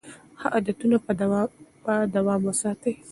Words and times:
ښه 0.39 0.47
عادتونه 0.55 0.97
په 1.83 1.91
دوام 2.13 2.41
وساتئ. 2.47 2.93